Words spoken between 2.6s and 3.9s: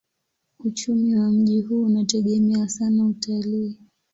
sana utalii.